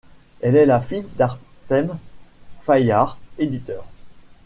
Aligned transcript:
Elle 0.41 0.55
est 0.55 0.65
la 0.65 0.81
fille 0.81 1.05
d'Arthème 1.17 1.95
Fayard, 2.63 3.17
éditeur. 3.37 3.85